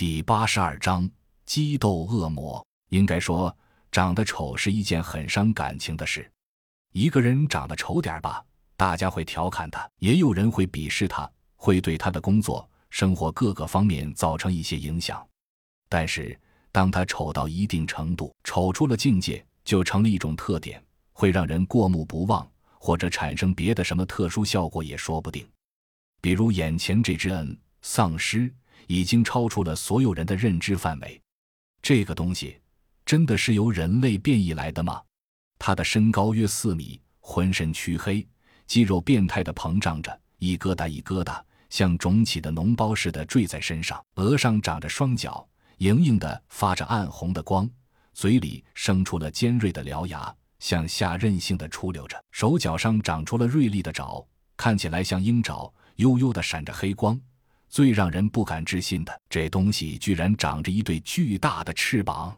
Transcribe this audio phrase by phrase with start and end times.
[0.00, 1.06] 第八十二章
[1.44, 2.66] 激斗恶魔。
[2.88, 3.54] 应该说，
[3.92, 6.26] 长得丑是一件很伤感情的事。
[6.92, 8.42] 一个人长得丑点吧，
[8.78, 15.22] 大家会调侃他，也有人会鄙视他，会对他的工作、生活各个方面造成一些影响。
[15.86, 16.34] 但是，
[16.72, 20.82] 当他丑到一定程度，丑出了境界，就成了一种特点，
[21.12, 25.46] 会让人过目不忘，或者产生别的什么特殊效果也说不定。
[26.22, 28.50] 比如眼前这只 N 丧尸，
[28.86, 31.20] 已经超出了所有人的认知范围。
[31.82, 32.58] 这个东西
[33.04, 35.00] 真的是由人类变异来的吗？
[35.58, 38.26] 它的身高约四米，浑身黢黑，
[38.66, 44.02] 肌肉变态的膨胀着，一疙瘩一疙瘩，像肿起的脓包似的坠在身上。
[44.16, 45.46] 额上长着双角，
[45.78, 47.68] 莹莹的发着暗红的光，
[48.12, 52.22] 嘴里生出了尖锐的獠牙，向下任性的出溜着。
[52.30, 54.26] 手脚上长出了锐利的爪，
[54.56, 55.72] 看起来像鹰爪。
[55.96, 57.20] 悠悠的闪着黑光，
[57.70, 62.36] 最让人不敢置信的，这东西居然长着一对巨大的翅膀。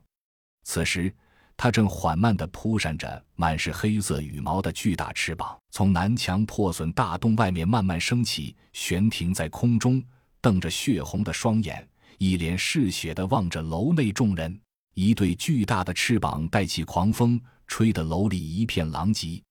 [0.63, 1.13] 此时，
[1.57, 10.03] 它正缓慢地扑扇着满是黑色羽毛的巨大翅膀，从南墙破损大洞外面慢慢升起，悬停在空中，
[10.41, 14.61] 瞪着血红的双眼，一脸嗜血地望着楼内众人。
[14.95, 19.43] 一对巨大的翅膀带起狂风，吹得楼里一片狼藉。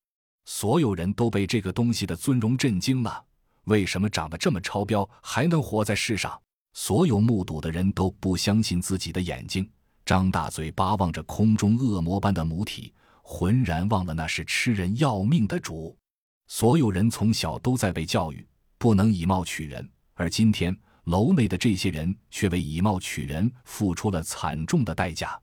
[0.45, 3.25] 所有人都被这个东西的尊容震惊了。
[3.65, 6.39] 为什么长得这么超标还能活在世上？
[6.73, 9.69] 所有目睹的人都不相信自己的眼睛，
[10.05, 15.95] 张大嘴巴望着空中恶魔般的母体，浑然忘了那是吃人要命的主。
[16.47, 18.45] 所有人从小都在被教育
[18.77, 25.39] 不能以貌取人，而今天楼内的这些人却为以貌取人付出了惨重的代价。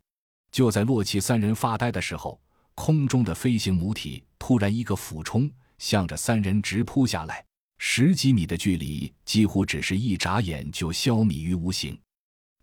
[0.50, 2.40] 就在洛奇三人发呆的时候，
[2.74, 7.44] 空中的飞行母体突然一个俯冲，向着三人直扑下来。
[7.78, 11.98] 十几米的距离，几乎只是一眨眼就消弭于无形。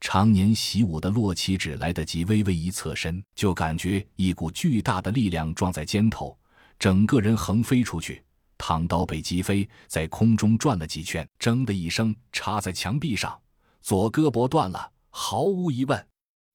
[0.02, 6.38] 常年习武的洛奇只来得及微微一侧身，就感觉一股巨大的力量撞在肩头，
[6.78, 8.22] 整个人横飞出去，
[8.58, 13.40] 唐刀被击飞，在空中转了几圈，铮的一声插在墙壁上，
[13.82, 14.92] 左胳膊断了。
[15.10, 16.08] 毫无疑问，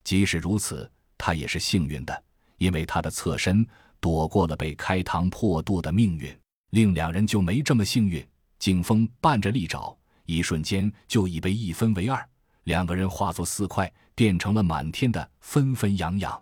[0.05, 2.25] 即使如此，他也是幸运的，
[2.59, 3.67] 因为他的侧身
[3.99, 6.31] 躲过了被开膛破肚的命运。
[6.71, 8.25] 另两人就没这么幸运。
[8.61, 12.25] 劲风伴着利爪，一瞬间就已被一分为二，
[12.65, 16.41] 两个人化作四块，变成了满天的纷纷扬扬，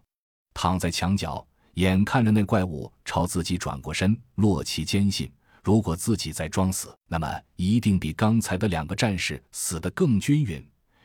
[0.52, 4.20] 躺在墙角，眼看着那怪物朝自己转过身。
[4.34, 5.30] 洛奇坚信，
[5.62, 10.62] 如果自己再装死，那么一定比刚才的两个战士死得更均匀。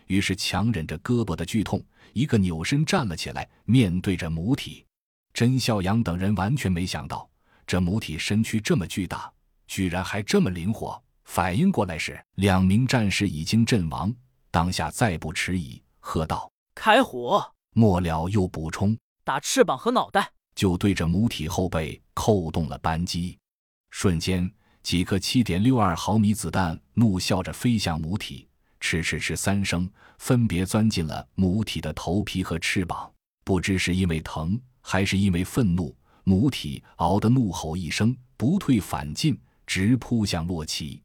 [0.07, 1.79] 于是强忍着胳膊的剧痛，
[2.13, 4.83] 一个扭身站了起来，面对着母体。
[5.31, 7.29] 甄孝阳等人完全没想到，
[7.67, 9.31] 这母体身躯这么巨大。
[9.65, 11.01] 居然还这么灵活！
[11.23, 14.13] 反应过来时，两名战士已经阵亡。
[14.51, 18.95] 当下再不迟疑，喝道：“开火！”末了又补充
[19.25, 23.37] ：“打翅膀和脑袋！”就对着母体后背扣动了扳机。
[23.89, 24.51] 瞬间，
[24.83, 28.47] 几颗七点六二毫米子弹怒笑着飞向母体，
[28.79, 33.11] 哧哧哧三声，分别钻进了母体的头皮和翅膀。
[33.43, 39.39] 不知是因为疼，还是因为愤怒，母体嗷的怒吼一声，不退反进。
[39.65, 41.01] 直扑向洛奇，